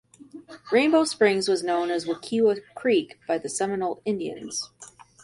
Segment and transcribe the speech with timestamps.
[0.71, 4.71] Rainbow Springs was known as Wekiwa Creek by the Seminole Indians.